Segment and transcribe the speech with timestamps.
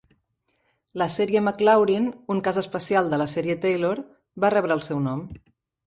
[1.01, 4.05] La sèrie Maclaurin, un cas especial de la sèrie Taylor,
[4.47, 5.27] va rebre el seu nom.